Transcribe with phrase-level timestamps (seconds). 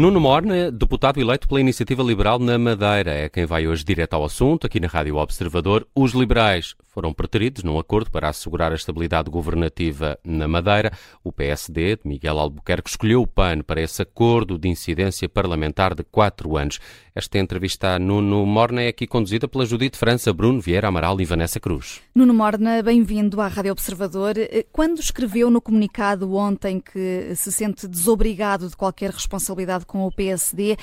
[0.00, 4.24] Nuno Morna, deputado eleito pela Iniciativa Liberal na Madeira, é quem vai hoje direto ao
[4.24, 5.86] assunto, aqui na Rádio Observador.
[5.94, 10.90] Os liberais foram preteridos num acordo para assegurar a estabilidade governativa na Madeira.
[11.22, 16.02] O PSD, de Miguel Albuquerque, escolheu o PAN para esse acordo de incidência parlamentar de
[16.02, 16.78] quatro anos.
[17.12, 21.24] Esta entrevista a Nuno Morna é aqui conduzida pela Judite França, Bruno Vieira Amaral e
[21.24, 22.00] Vanessa Cruz.
[22.14, 24.34] Nuno Morna, bem-vindo à Rádio Observador.
[24.70, 30.76] Quando escreveu no comunicado ontem que se sente desobrigado de qualquer responsabilidade com o PSD.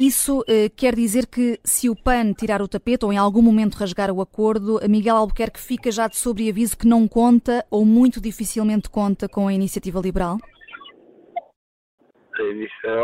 [0.00, 3.74] Isso eh, quer dizer que se o PAN tirar o tapete ou em algum momento
[3.74, 8.88] rasgar o acordo, Miguel Albuquerque fica já de sobreaviso que não conta ou muito dificilmente
[8.88, 10.38] conta com a iniciativa liberal?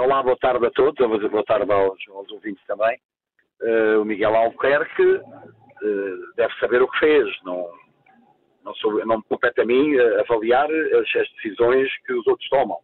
[0.02, 2.96] Olá, boa tarde a todos, boa tarde aos, aos ouvintes também.
[3.60, 7.68] Uh, o Miguel Albuquerque uh, deve saber o que fez, não,
[8.64, 12.78] não, sou, não me compete a mim avaliar as, as decisões que os outros tomam.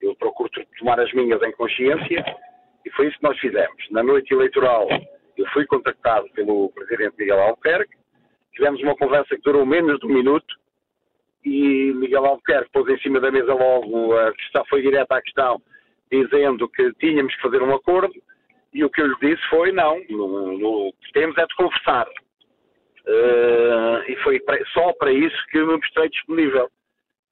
[0.00, 2.24] Eu procuro tomar as minhas em consciência
[2.86, 3.90] e foi isso que nós fizemos.
[3.90, 4.88] Na noite eleitoral,
[5.36, 7.96] eu fui contactado pelo presidente Miguel Albuquerque,
[8.54, 10.54] tivemos uma conversa que durou menos de um minuto
[11.44, 15.60] e Miguel Albuquerque pôs em cima da mesa logo a questão, foi direto à questão,
[16.12, 18.14] dizendo que tínhamos que fazer um acordo
[18.72, 22.06] e o que eu lhe disse foi não, no, no, temos é de conversar.
[23.04, 24.40] Uh, e foi
[24.72, 26.70] só para isso que me mostrei disponível.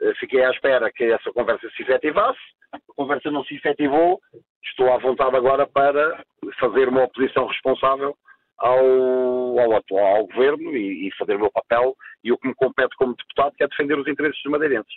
[0.00, 2.40] Uh, fiquei à espera que essa conversa se efetivasse
[2.72, 4.20] a conversa não se efetivou,
[4.62, 6.24] estou à vontade agora para
[6.58, 8.16] fazer uma oposição responsável
[8.58, 12.54] ao, ao atual ao governo e, e, fazer o meu papel e o que me
[12.54, 14.94] compete como deputado, que é defender os interesses dos madeirenses.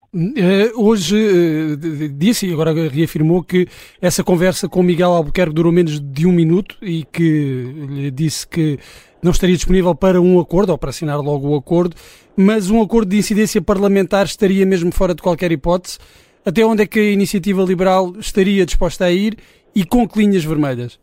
[0.75, 1.77] hoje uh,
[2.17, 3.65] disse e agora reafirmou que
[4.01, 8.77] essa conversa com Miguel Albuquerque durou menos de um minuto e que lhe disse que
[9.23, 11.95] não estaria disponível para um acordo ou para assinar logo o acordo,
[12.35, 15.99] mas um acordo de incidência parlamentar estaria mesmo fora de qualquer hipótese.
[16.45, 19.37] Até onde é que a iniciativa liberal estaria disposta a ir
[19.75, 20.99] e com que linhas vermelhas?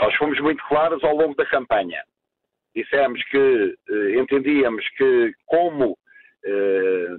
[0.00, 2.02] Nós fomos muito claros ao longo da campanha.
[2.76, 6.03] Dissemos que eh, entendíamos que, como, eh,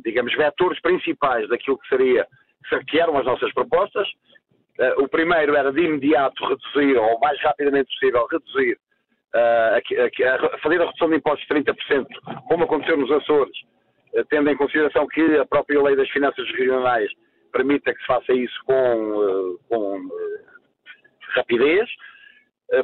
[0.03, 2.27] digamos, vetores principais daquilo que seria,
[2.87, 4.07] que eram as nossas propostas,
[4.77, 8.77] Uh, o primeiro era de imediato reduzir, ou o mais rapidamente possível, reduzir,
[9.33, 12.05] uh, a, fazer a redução de impostos de 30%,
[12.49, 13.57] como aconteceu nos Açores,
[14.29, 17.09] tendo em consideração que a própria lei das finanças regionais
[17.53, 20.09] permita que se faça isso com, com
[21.35, 21.89] rapidez.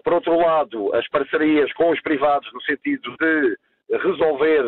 [0.03, 3.57] por outro lado, as parcerias com os privados, no sentido de
[3.97, 4.63] resolver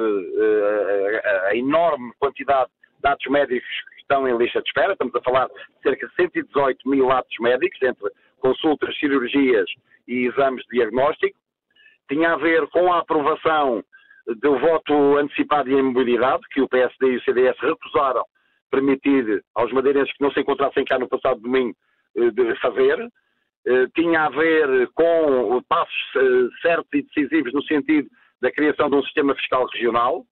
[1.50, 3.70] a enorme quantidade de dados médicos
[4.00, 4.94] estão em lista de espera.
[4.94, 9.70] Estamos a falar de cerca de 118 mil atos médicos, entre consultas, cirurgias
[10.08, 11.38] e exames de diagnóstico.
[12.10, 13.84] Tinha a ver com a aprovação
[14.42, 18.24] do voto antecipado em mobilidade, que o PSD e o CDS recusaram
[18.70, 21.76] permitir aos madeirenses que não se encontrassem cá no passado domingo
[22.18, 23.00] eh, de fazer.
[23.66, 26.12] Eh, tinha a ver com passos
[26.62, 28.10] certos e decisivos no sentido
[28.44, 30.24] da criação de um sistema fiscal regional,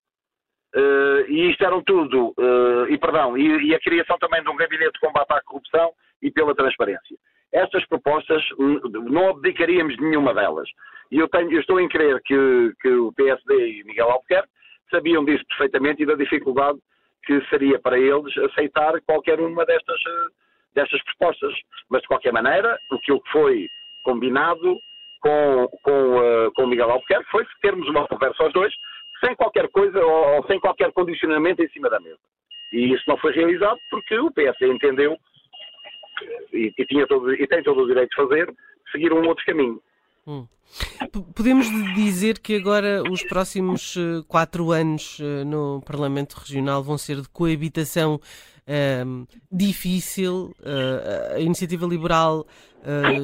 [0.73, 4.55] Uh, e isto eram tudo, uh, e perdão, e, e, a criação também de um
[4.55, 5.91] gabinete de combate à corrupção
[6.21, 7.17] e pela transparência.
[7.51, 10.69] Estas propostas não abdicaríamos de nenhuma delas.
[11.11, 14.47] E eu, tenho, eu estou em crer que, que o PSD e Miguel Albuquerque
[14.89, 16.79] sabiam disso perfeitamente e da dificuldade
[17.25, 20.27] que seria para eles aceitar qualquer uma destas, eh,
[20.73, 21.53] destas propostas.
[21.89, 23.67] Mas, de qualquer maneira, o que foi
[24.03, 24.77] combinado
[25.21, 28.73] com, com, uh, com Miguel Albuquerque foi termos uma conversa aos dois
[29.23, 32.19] sem qualquer coisa ou, ou sem qualquer condicionamento em cima da mesa.
[32.73, 35.15] E isso não foi realizado porque o PS entendeu
[36.53, 38.53] e, e, tinha todo, e tem todo o direito de fazer,
[38.91, 39.79] seguir um outro caminho.
[40.27, 40.47] Hum.
[41.35, 47.17] Podemos dizer que agora os próximos uh, quatro anos uh, no Parlamento Regional vão ser
[47.17, 50.53] de coabitação uh, difícil.
[50.63, 52.45] Eh, a iniciativa liberal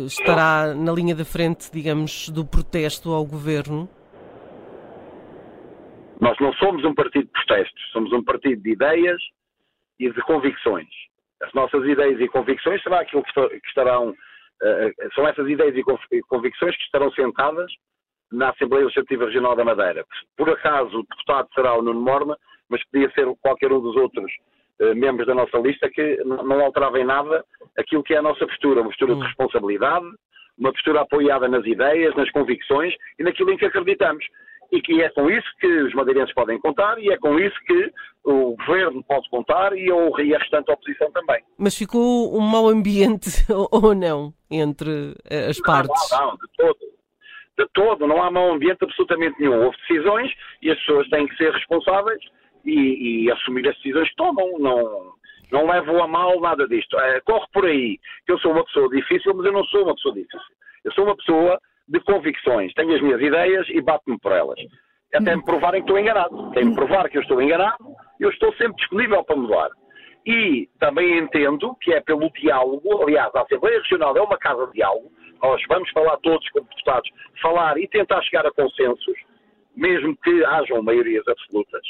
[0.05, 3.89] estará na linha da frente, digamos, do protesto ao governo.
[6.21, 9.19] Nós não somos um partido de protestos, somos um partido de ideias
[9.99, 10.87] e de convicções.
[11.41, 14.13] As nossas ideias e convicções será aquilo que estarão,
[15.13, 17.71] são essas ideias e convicções que estarão sentadas
[18.31, 20.05] na Assembleia Legislativa Regional da Madeira.
[20.35, 22.37] Por acaso o deputado será o Nuno Morma,
[22.69, 24.31] mas podia ser qualquer um dos outros
[24.81, 27.43] uh, membros da nossa lista que não alterava em nada
[27.77, 29.23] aquilo que é a nossa postura, uma postura de hum.
[29.23, 30.05] responsabilidade,
[30.57, 34.25] uma postura apoiada nas ideias, nas convicções e naquilo em que acreditamos
[34.71, 37.91] e que é com isso que os madeirenses podem contar e é com isso que
[38.23, 41.41] o governo pode contar e, o, a restante oposição também.
[41.57, 43.29] Mas ficou um mau ambiente
[43.71, 46.11] ou não entre eh, as partes?
[46.11, 46.77] Não, não, de todo.
[47.57, 49.63] De todo, não há mau ambiente absolutamente nenhum.
[49.63, 50.31] Houve decisões
[50.61, 52.21] e as pessoas têm que ser responsáveis
[52.65, 54.59] e, e assumir as decisões que tomam.
[54.59, 55.13] Não,
[55.51, 56.99] Não levo a mal nada disto.
[56.99, 59.95] É, corre por aí que eu sou uma pessoa difícil, mas eu não sou uma
[59.95, 60.39] pessoa difícil.
[60.83, 62.73] Eu sou uma pessoa de convicções.
[62.73, 64.59] Tenho as minhas ideias e bato-me por elas.
[65.13, 66.51] Até me provarem que estou enganado.
[66.51, 67.77] Tem me provar que eu estou enganado,
[68.19, 69.69] eu estou sempre disponível para mudar.
[70.25, 74.73] E também entendo que é pelo diálogo, aliás, a Assembleia Regional é uma casa de
[74.73, 75.09] diálogo,
[75.41, 77.09] nós vamos falar todos como deputados,
[77.41, 79.17] falar e tentar chegar a consensos,
[79.75, 81.81] mesmo que hajam maiorias absolutas.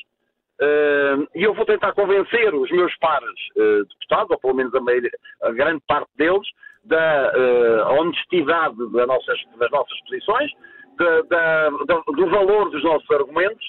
[0.59, 4.81] Uh, e eu vou tentar convencer os meus pares uh, deputados, ou pelo menos a,
[4.81, 5.11] maioria,
[5.43, 6.47] a grande parte deles,
[6.87, 10.51] da uh, honestidade das nossas, das nossas posições,
[10.97, 11.69] da, da,
[12.07, 13.65] do valor dos nossos argumentos,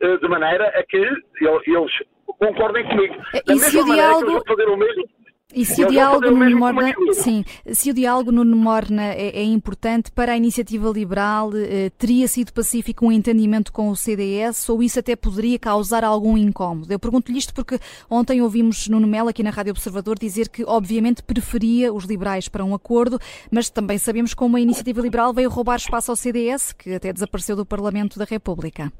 [0.00, 1.92] de maneira a que eles
[2.38, 3.14] concordem comigo.
[3.46, 4.42] Da e se o diálogo...
[4.46, 5.04] fazer o mesmo
[5.54, 10.32] e se o diálogo no Morna, sim, se o diálogo Morna é, é importante para
[10.32, 15.14] a iniciativa liberal, eh, teria sido pacífico um entendimento com o CDS ou isso até
[15.14, 16.92] poderia causar algum incómodo?
[16.92, 17.78] Eu pergunto-lhe isto porque
[18.10, 22.64] ontem ouvimos Nuno Melo aqui na Rádio Observador dizer que obviamente preferia os liberais para
[22.64, 23.18] um acordo,
[23.50, 27.54] mas também sabemos como a iniciativa liberal veio roubar espaço ao CDS, que até desapareceu
[27.54, 28.92] do Parlamento da República.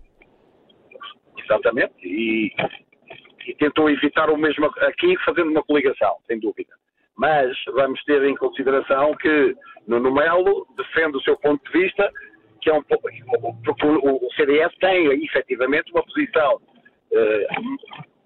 [1.37, 2.51] Exatamente, e
[3.47, 6.73] e tentou evitar o mesmo aqui fazendo uma coligação, sem dúvida.
[7.17, 9.55] Mas vamos ter em consideração que
[9.87, 12.11] Nuno Melo defende o seu ponto de vista,
[12.61, 13.09] que é um pouco.
[13.65, 16.61] Porque o CDS tem efetivamente uma posição
[17.13, 17.47] eh,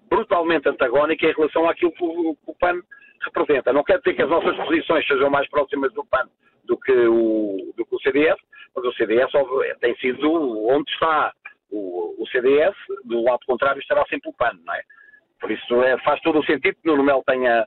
[0.09, 2.81] brutalmente antagónica em relação àquilo que o, que o PAN
[3.21, 3.71] representa.
[3.71, 6.27] Não quer dizer que as nossas posições sejam mais próximas do PAN
[6.63, 8.37] do que o, do que o CDS,
[8.75, 9.31] mas o CDS
[9.79, 10.31] tem sido
[10.67, 11.33] onde está
[11.71, 12.75] o, o CDS,
[13.05, 14.81] do lado contrário estará sempre o PAN, não é?
[15.39, 17.65] Por isso é, faz todo o sentido que Nuno Melo tenha,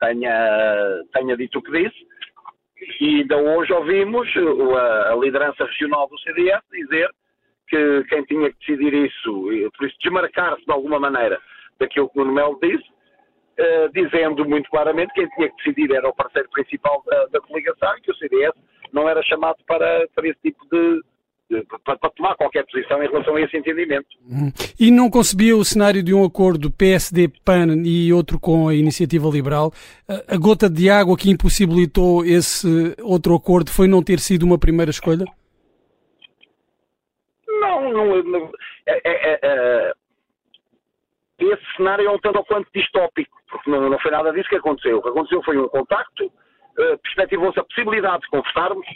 [0.00, 2.06] tenha, tenha dito o que disse.
[3.00, 4.28] E ainda hoje ouvimos
[4.76, 7.10] a, a liderança regional do CDS dizer
[7.68, 11.40] que quem tinha que decidir isso, por isso desmarcar-se de alguma maneira
[11.78, 12.88] daquilo que Nuno Melo disse,
[13.58, 17.40] uh, dizendo muito claramente que quem tinha que decidir era o parceiro principal da, da
[17.40, 18.54] coligação e que o CDS
[18.92, 21.02] não era chamado para, para esse tipo de,
[21.84, 24.06] para, tomar qualquer posição em relação a esse entendimento.
[24.28, 24.52] Uhum.
[24.78, 29.72] E não concebia o cenário de um acordo PSD-PAN e outro com a Iniciativa Liberal?
[30.28, 34.90] A gota de água que impossibilitou esse outro acordo foi não ter sido uma primeira
[34.90, 35.24] escolha?
[37.46, 38.50] Não, não, não
[38.86, 39.92] é, é, é, é
[41.38, 44.56] esse cenário é um tanto ou quanto distópico, porque não, não foi nada disso que
[44.56, 44.98] aconteceu.
[44.98, 46.32] O que aconteceu foi um contacto,
[47.02, 48.86] perspectivou-se a possibilidade de conversarmos,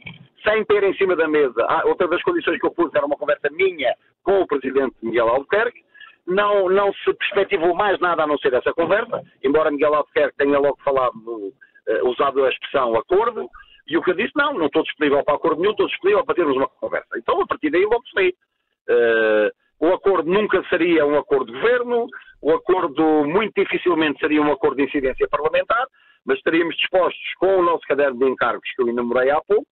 [0.44, 1.64] sem ter em cima da mesa.
[1.68, 5.28] Ah, outra das condições que eu pus era uma conversa minha com o presidente Miguel
[5.28, 5.82] Albuquerque.
[6.26, 10.58] Não, não se perspectivou mais nada a não ser essa conversa, embora Miguel Albuquerque tenha
[10.58, 13.48] logo falado, uh, usado a expressão acordo,
[13.88, 16.36] e o que eu disse, não, não estou disponível para acordo nenhum, estou disponível para
[16.36, 17.18] termos uma conversa.
[17.18, 19.50] Então, a partir daí, logo se uh,
[19.82, 22.06] O acordo nunca seria um acordo de governo,
[22.40, 25.84] o acordo muito dificilmente seria um acordo de incidência parlamentar,
[26.26, 29.66] mas estaríamos dispostos, com o nosso caderno de encargos que eu enumerei há pouco,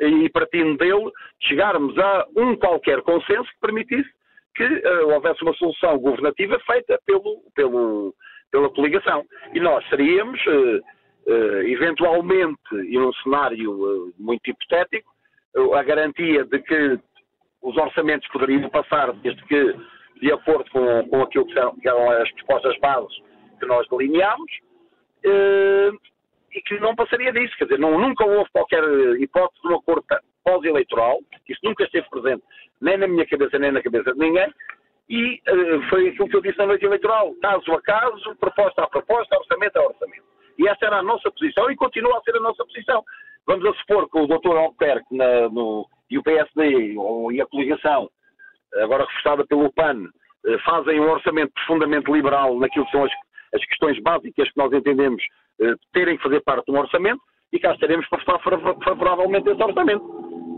[0.00, 1.10] e partindo dele,
[1.42, 4.08] chegarmos a um qualquer consenso que permitisse
[4.54, 8.14] que uh, houvesse uma solução governativa feita pelo, pelo,
[8.50, 9.24] pela coligação.
[9.54, 10.80] E nós seríamos, uh,
[11.26, 15.10] uh, eventualmente, e num cenário muito hipotético,
[15.74, 16.98] a garantia de que
[17.62, 19.74] os orçamentos poderiam passar, desde que,
[20.20, 23.14] de acordo com, com aquilo que eram as propostas bases
[23.58, 24.50] que nós delineámos,
[25.24, 27.56] e que não passaria disso.
[27.56, 28.82] Quer dizer, não, nunca houve qualquer
[29.20, 30.04] hipótese de um acordo
[30.44, 32.42] pós-eleitoral, isso nunca esteve presente
[32.80, 34.52] nem na minha cabeça nem na cabeça de ninguém,
[35.08, 38.88] e uh, foi aquilo que eu disse na noite eleitoral, caso a caso, proposta a
[38.88, 40.24] proposta, orçamento a orçamento.
[40.58, 43.02] E essa era a nossa posição e continua a ser a nossa posição.
[43.46, 44.56] Vamos a supor que o Dr.
[44.56, 48.08] Albuquerque no, e o PSD ou, e a coligação,
[48.76, 53.12] agora reforçada pelo PAN, uh, fazem um orçamento profundamente liberal naquilo que são as,
[53.54, 55.22] as questões básicas que nós entendemos
[55.60, 57.20] eh, terem que fazer parte de um orçamento
[57.52, 60.04] e cá estaremos para votar favoravelmente esse orçamento.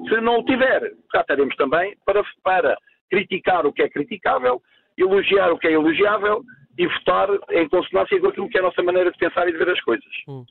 [0.08, 2.76] Se não o tiver, cá estaremos também para, para
[3.10, 4.60] criticar o que é criticável,
[4.96, 6.42] elogiar o que é elogiável
[6.78, 9.58] e votar em consonância com aquilo que é a nossa maneira de pensar e de
[9.58, 10.12] ver as coisas.
[10.28, 10.44] Hum.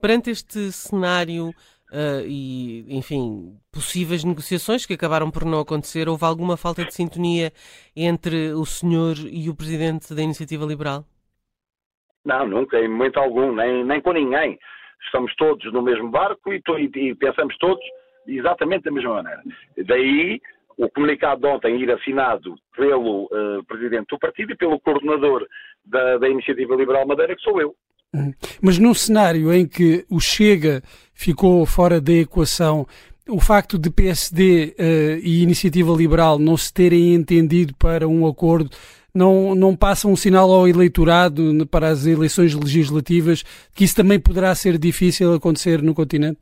[0.00, 6.56] Perante este cenário uh, e, enfim, possíveis negociações que acabaram por não acontecer, houve alguma
[6.56, 7.52] falta de sintonia
[7.96, 11.04] entre o senhor e o presidente da Iniciativa Liberal?
[12.24, 14.58] Não, nunca, em momento algum, nem, nem com ninguém.
[15.04, 16.62] Estamos todos no mesmo barco e,
[16.94, 17.84] e pensamos todos
[18.26, 19.42] exatamente da mesma maneira.
[19.86, 20.40] Daí
[20.76, 25.46] o comunicado de ontem ir assinado pelo uh, presidente do partido e pelo coordenador
[25.84, 27.74] da, da Iniciativa Liberal Madeira, que sou eu.
[28.14, 28.32] Hum.
[28.62, 30.82] Mas num cenário em que o Chega
[31.14, 32.86] ficou fora da equação,
[33.28, 38.26] o facto de PSD uh, eh, e Iniciativa Liberal não se terem entendido para um
[38.26, 38.70] acordo
[39.14, 43.42] não, não passa um sinal ao eleitorado para as eleições legislativas
[43.74, 46.40] que isso também poderá ser difícil acontecer no continente?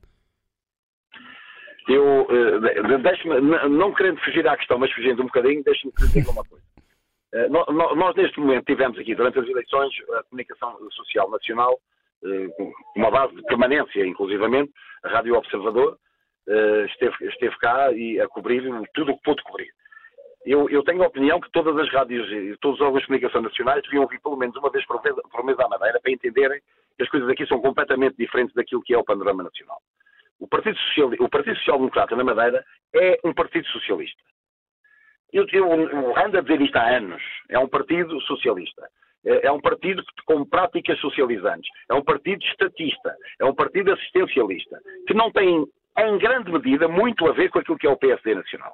[1.89, 2.27] Eu,
[3.03, 6.65] deixe-me, não querendo fugir à questão, mas fugindo um bocadinho, deixe-me dizer uma coisa.
[7.33, 11.79] Uh, nós, neste momento, tivemos aqui, durante as eleições, a comunicação social nacional,
[12.57, 14.71] com uma base de permanência, inclusivamente,
[15.05, 15.97] a Rádio Observador,
[16.87, 18.63] esteve, esteve cá e a cobrir
[18.95, 19.69] tudo o que pôde cobrir.
[20.51, 23.41] Eu, eu, tenho a opinião que todas as rádios e todos os órgãos de comunicação
[23.41, 26.61] nacionais deviam vir pelo menos uma vez por mês, por mês à Madeira para entenderem
[26.97, 29.79] que as coisas aqui são completamente diferentes daquilo que é o panorama nacional.
[30.41, 34.21] O Partido, Social, o partido Social Democrata na Madeira é um partido socialista.
[35.33, 37.23] Eu, eu, eu ando a dizer isto há anos.
[37.49, 38.89] É um partido socialista.
[39.25, 41.71] É, é um partido com práticas socializantes.
[41.89, 43.15] É um partido estatista.
[43.39, 44.81] É um partido assistencialista.
[45.07, 45.65] Que não tem,
[45.99, 48.73] em grande medida, muito a ver com aquilo que é o PSD nacional.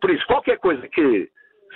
[0.00, 1.28] Por isso, qualquer coisa que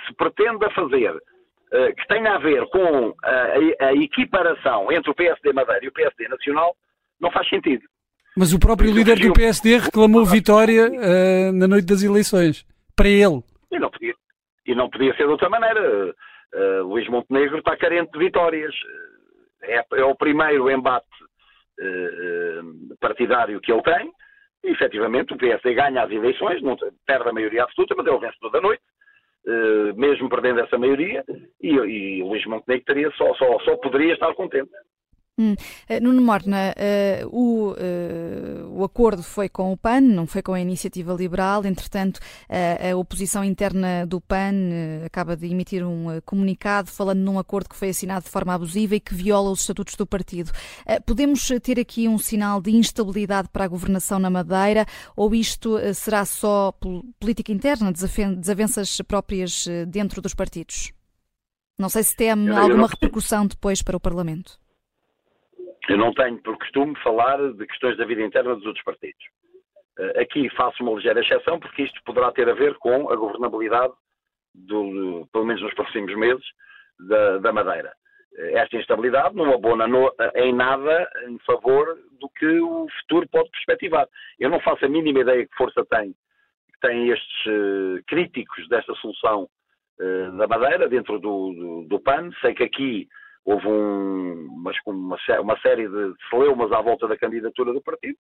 [0.05, 5.53] se pretenda fazer uh, que tenha a ver com a, a equiparação entre o PSD
[5.53, 6.75] Madeira e o PSD Nacional,
[7.19, 7.83] não faz sentido.
[8.35, 12.65] Mas o próprio líder do PSD reclamou vitória uh, na noite das eleições.
[12.95, 13.41] Para ele.
[13.71, 14.13] E não podia,
[14.65, 16.13] e não podia ser de outra maneira.
[16.53, 18.73] Uh, Luís Montenegro está carente de vitórias.
[19.63, 21.05] É, é o primeiro embate
[22.99, 24.11] partidário que ele tem.
[24.63, 26.75] E, efetivamente, o PSD ganha as eleições, não
[27.05, 28.83] perde a maioria absoluta, mas é o vencedor da noite.
[29.95, 31.23] mesmo perdendo essa maioria,
[31.61, 34.69] e, e Luís Montenegro teria só, só, só poderia estar contente.
[35.39, 35.53] Hum.
[35.89, 40.53] Uh, Nuno Morna, uh, o, uh, o acordo foi com o PAN, não foi com
[40.53, 41.65] a Iniciativa Liberal.
[41.65, 42.19] Entretanto,
[42.49, 44.53] a oposição interna do PAN
[45.05, 48.99] acaba de emitir um comunicado falando num acordo que foi assinado de forma abusiva e
[48.99, 50.51] que viola os estatutos do partido.
[51.05, 54.85] podemos ter aqui um sinal de instabilidade para a governação na Madeira
[55.15, 56.73] ou isto será só
[57.19, 60.91] política interna, desavenças próprias dentro dos partidos?
[61.79, 64.59] Não sei se tem alguma repercussão depois para o Parlamento.
[65.89, 69.23] Eu não tenho por costume falar de questões da vida interna dos outros partidos.
[69.99, 73.93] Eh, aqui faço uma ligeira exceção, porque isto poderá ter a ver com a governabilidade,
[74.53, 76.45] do, pelo menos nos próximos meses,
[77.07, 77.91] da, da Madeira.
[78.37, 83.49] Eh, esta instabilidade não abona no, em nada em favor do que o futuro pode
[83.49, 84.07] perspectivar.
[84.39, 86.13] Eu não faço a mínima ideia que força tem,
[86.79, 89.47] tem estes críticos desta solução
[90.35, 92.31] da Madeira dentro do, do, do PAN.
[92.41, 93.07] Sei que aqui
[93.45, 94.71] houve um, uma,
[95.41, 98.17] uma, série de celeumas à volta da candidatura do partido.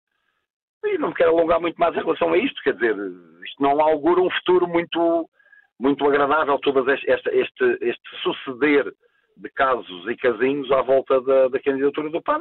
[0.85, 3.81] E não me quero alongar muito mais em relação a isto, quer dizer, isto não
[3.81, 5.29] augura um futuro muito,
[5.77, 8.93] muito agradável, todo este, este, este suceder
[9.35, 12.39] de casos e casinhos à volta da, da candidatura do PAN.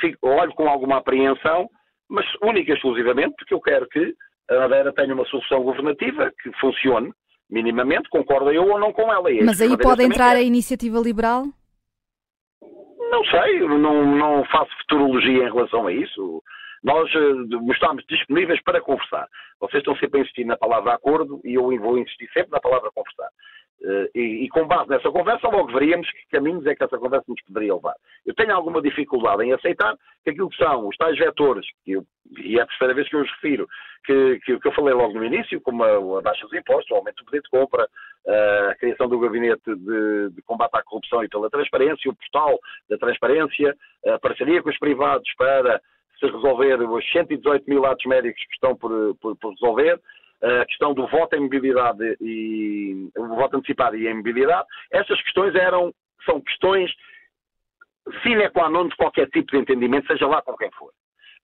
[0.00, 1.68] Fico, olho com alguma apreensão,
[2.08, 4.14] mas única e exclusivamente porque eu quero que
[4.50, 7.12] a Madeira tenha uma solução governativa que funcione
[7.50, 9.30] minimamente, concorda eu ou não com ela.
[9.32, 11.46] É mas aí pode entrar a iniciativa liberal?
[13.10, 16.42] Não sei, não, não faço futurologia em relação a isso.
[16.82, 19.26] Nós uh, estamos disponíveis para conversar.
[19.60, 22.90] Vocês estão sempre a insistir na palavra acordo e eu vou insistir sempre na palavra
[22.94, 23.28] conversar.
[23.80, 27.40] Uh, e, com base nessa conversa, logo veríamos que caminhos é que essa conversa nos
[27.42, 27.94] poderia levar.
[28.26, 29.94] Eu tenho alguma dificuldade em aceitar
[30.24, 32.04] que aquilo que são os tais vetores, eu,
[32.38, 33.68] e é a terceira vez que eu os refiro,
[34.04, 36.96] que, que, que eu falei logo no início, como a, a baixa dos impostos, o
[36.96, 37.88] aumento do poder de compra,
[38.70, 42.58] a criação do gabinete de, de, combate à corrupção e pela transparência, o portal
[42.90, 45.80] da transparência, a parceria com os privados para
[46.18, 50.00] se resolver os 118 mil atos médicos que estão por, por, por resolver,
[50.42, 55.54] a questão do voto em mobilidade e o voto antecipado e em mobilidade, essas questões
[55.54, 55.92] eram,
[56.24, 56.90] são questões
[58.22, 60.90] sine qua non de qualquer tipo de entendimento, seja lá com quem for.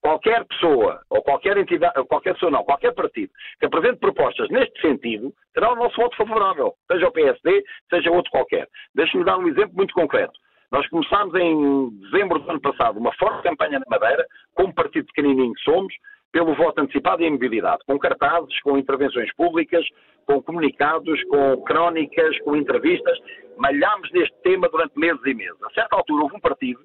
[0.00, 4.78] Qualquer pessoa, ou qualquer entidade, ou qualquer pessoa não, qualquer partido que apresente propostas neste
[4.80, 8.68] sentido, terá o nosso voto favorável, seja o PSD, seja outro qualquer.
[8.94, 10.38] Deixe-me dar um exemplo muito concreto.
[10.72, 15.54] Nós começámos em dezembro do ano passado uma forte campanha na Madeira, como partido pequenininho
[15.54, 15.94] que somos,
[16.32, 19.86] pelo voto antecipado e em mobilidade, com cartazes, com intervenções públicas,
[20.26, 23.16] com comunicados, com crónicas, com entrevistas.
[23.56, 25.62] Malhámos neste tema durante meses e meses.
[25.62, 26.80] A certa altura houve um partido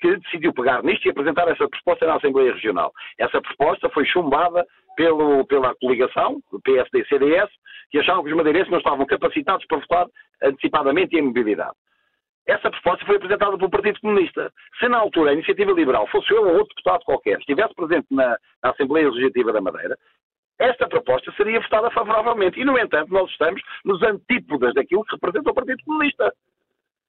[0.00, 2.92] que decidiu pegar nisto e apresentar essa proposta na Assembleia Regional.
[3.18, 4.64] Essa proposta foi chumbada
[4.96, 7.50] pelo, pela coligação, PSD-CDS,
[7.90, 10.06] que achavam que os madeirenses não estavam capacitados para votar
[10.42, 11.74] antecipadamente e em mobilidade.
[12.46, 14.52] Essa proposta foi apresentada pelo Partido Comunista.
[14.78, 18.36] Se na altura a Iniciativa Liberal fosse eu ou outro deputado qualquer estivesse presente na,
[18.62, 19.96] na Assembleia Legislativa da Madeira,
[20.58, 22.60] esta proposta seria votada favoravelmente.
[22.60, 26.32] E, no entanto, nós estamos nos antípodas daquilo que representa o Partido Comunista.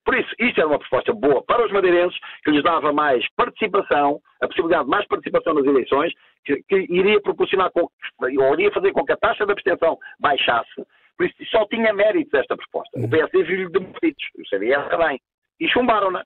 [0.05, 4.19] Por isso, isto era uma proposta boa para os madeirenses, que lhes dava mais participação,
[4.41, 6.13] a possibilidade de mais participação nas eleições,
[6.43, 7.87] que, que iria proporcionar, com,
[8.19, 10.85] ou iria fazer com que a taxa de abstenção baixasse,
[11.17, 13.00] Por isso só tinha méritos esta proposta.
[13.00, 15.20] O PSD viu-lhe de méritos, o CDS também.
[15.60, 16.24] E chumbaram-na.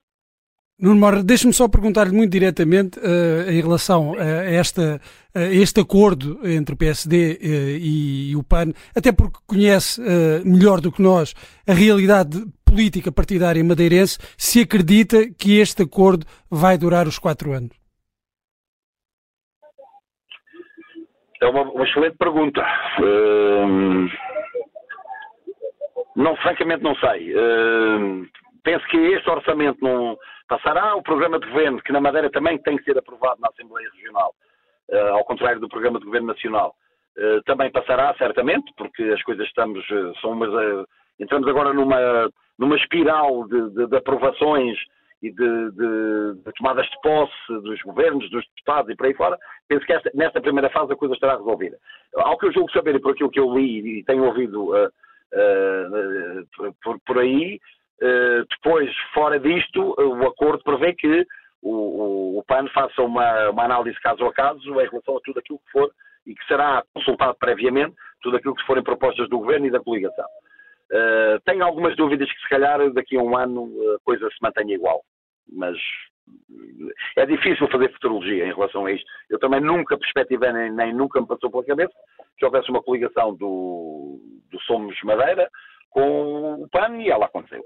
[0.79, 5.01] Nuno Mora, deixe-me só perguntar-lhe muito diretamente uh, em relação a, esta,
[5.33, 7.45] a este acordo entre o PSD uh,
[7.81, 11.33] e, e, o PAN, até porque conhece uh, melhor do que nós
[11.67, 17.75] a realidade política partidária madeirense, se acredita que este acordo vai durar os quatro anos?
[21.41, 22.61] É uma, uma excelente pergunta.
[23.01, 24.07] Hum,
[26.17, 27.31] não, francamente não sei.
[27.37, 28.27] Hum,
[28.63, 30.17] penso que este orçamento não
[30.49, 30.95] passará.
[30.95, 34.33] O programa de governo, que na Madeira também tem que ser aprovado na Assembleia Regional,
[34.89, 36.73] uh, ao contrário do programa de governo nacional,
[37.17, 40.49] uh, também passará, certamente, porque as coisas estamos, uh, são umas,
[41.19, 44.75] entramos agora numa, numa espiral de, de, de aprovações
[45.21, 49.37] e de, de, tomadas de posse dos governos, dos Estados e por aí fora.
[49.67, 51.77] Penso que esta, nesta primeira fase a coisa estará resolvida.
[52.15, 54.73] Ao que eu julgo saber e por aquilo que eu li e tenho ouvido
[56.83, 57.59] por, por aí,
[58.01, 61.25] eh, depois, fora disto, o acordo prevê que
[61.61, 65.39] o, o, o PAN faça uma, uma, análise caso a caso em relação a tudo
[65.39, 65.91] aquilo que for
[66.25, 70.25] e que será consultado previamente, tudo aquilo que forem propostas do Governo e da coligação.
[70.91, 74.75] Uh, tenho algumas dúvidas que, se calhar, daqui a um ano a coisa se mantenha
[74.75, 75.01] igual.
[75.51, 75.77] Mas
[77.15, 79.05] é difícil fazer futurologia em relação a isto.
[79.29, 81.93] Eu também nunca perspectivei, nem, nem nunca me passou pela cabeça
[82.37, 84.19] que houvesse uma coligação do,
[84.51, 85.49] do Somos Madeira
[85.89, 87.63] com o PAN e ela aconteceu.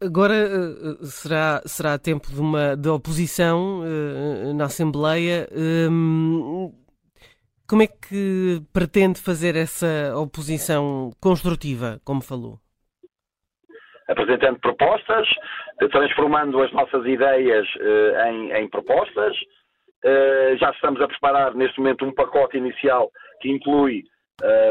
[0.00, 0.34] Agora
[1.02, 5.48] será, será tempo de uma de oposição uh, na Assembleia.
[5.90, 6.72] Um,
[7.66, 12.61] como é que pretende fazer essa oposição construtiva, como falou?
[14.12, 15.28] Apresentando propostas,
[15.90, 19.36] transformando as nossas ideias uh, em, em, propostas.
[20.04, 24.04] Uh, já estamos a preparar neste momento um pacote inicial que inclui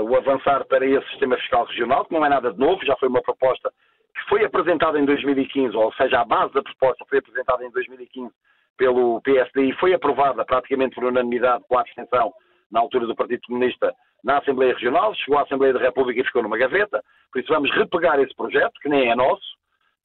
[0.03, 3.07] o avançar para esse sistema fiscal regional, que não é nada de novo, já foi
[3.07, 3.71] uma proposta
[4.13, 8.33] que foi apresentada em 2015, ou seja, a base da proposta foi apresentada em 2015
[8.77, 12.33] pelo PSD e foi aprovada praticamente por unanimidade com a abstenção
[12.71, 16.43] na altura do Partido Comunista na Assembleia Regional, chegou à Assembleia da República e ficou
[16.43, 19.43] numa gaveta, por isso vamos repegar esse projeto, que nem é nosso,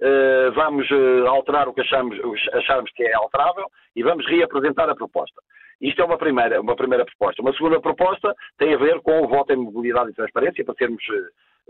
[0.00, 2.18] uh, vamos uh, alterar o que achamos,
[2.54, 5.40] acharmos que é alterável e vamos reapresentar a proposta.
[5.80, 7.42] Isto é uma primeira, uma primeira proposta.
[7.42, 11.02] Uma segunda proposta tem a ver com o voto em mobilidade e transparência, para sermos,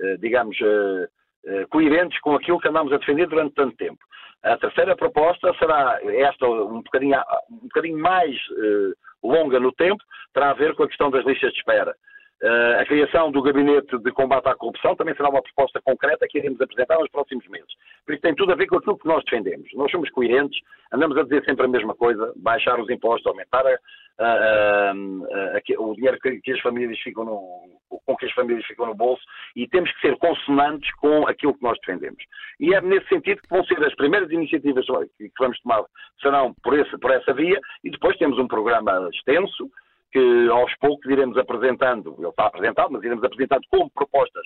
[0.01, 0.57] eh, digamos,
[1.71, 3.99] coerentes com aquilo que andamos a defender durante tanto tempo.
[4.43, 7.19] A terceira proposta será esta um bocadinho,
[7.51, 8.37] um bocadinho mais
[9.23, 11.95] longa no tempo, terá a ver com a questão das listas de espera.
[12.43, 16.37] Uh, a criação do Gabinete de Combate à Corrupção também será uma proposta concreta que
[16.37, 17.73] iremos apresentar nos próximos meses.
[18.05, 19.67] Por isso tem tudo a ver com aquilo que nós defendemos.
[19.73, 20.61] Nós somos coerentes,
[20.93, 23.79] andamos a dizer sempre a mesma coisa, baixar os impostos, aumentar a,
[24.19, 28.87] a, a, o dinheiro que, que, as famílias ficam no, com que as famílias ficam
[28.87, 29.23] no bolso
[29.57, 32.23] e temos que ser consonantes com aquilo que nós defendemos.
[32.61, 34.85] E é nesse sentido que vão ser as primeiras iniciativas
[35.17, 35.85] que vamos tomar
[36.21, 39.71] serão por, esse, por essa via e depois temos um programa extenso
[40.17, 44.43] que aos poucos iremos apresentando, ele está apresentado, mas iremos apresentando como propostas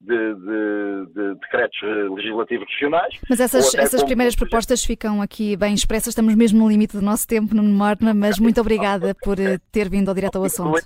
[0.00, 1.80] de, de, de, decretos
[2.14, 3.18] legislativos regionais.
[3.28, 7.26] Mas essas, essas primeiras propostas ficam aqui bem expressas, estamos mesmo no limite do nosso
[7.26, 10.80] tempo, no Morna, mas muito obrigada por eh, ter vindo ao direto ao assunto.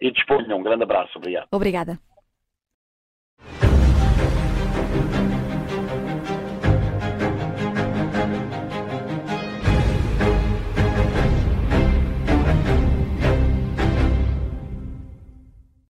[0.00, 1.46] E disponha, um grande abraço, obrigado.
[1.52, 1.98] Obrigada.